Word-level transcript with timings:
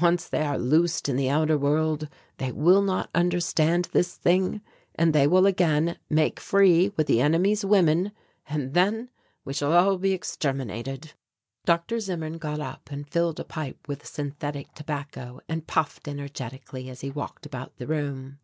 Once 0.00 0.28
they 0.28 0.42
are 0.42 0.60
loosed 0.60 1.08
in 1.08 1.16
the 1.16 1.28
outer 1.28 1.58
world 1.58 2.06
they 2.36 2.52
will 2.52 2.82
not 2.82 3.10
understand 3.16 3.86
this 3.90 4.14
thing 4.16 4.60
and 4.94 5.12
they 5.12 5.26
will 5.26 5.44
again 5.44 5.98
make 6.08 6.38
free 6.38 6.92
with 6.96 7.08
the 7.08 7.20
enemy's 7.20 7.64
women, 7.64 8.12
and 8.48 8.74
then 8.74 9.08
we 9.44 9.52
shall 9.52 9.72
all 9.72 9.98
be 9.98 10.12
exterminated." 10.12 11.14
Dr. 11.64 11.98
Zimmern 11.98 12.38
got 12.38 12.60
up 12.60 12.90
and 12.92 13.10
filled 13.10 13.40
a 13.40 13.44
pipe 13.44 13.88
with 13.88 14.06
synthetic 14.06 14.72
tobacco 14.72 15.40
and 15.48 15.66
puffed 15.66 16.06
energetically 16.06 16.88
as 16.88 17.00
he 17.00 17.10
walked 17.10 17.44
about 17.44 17.76
the 17.76 17.88
room. 17.88 18.38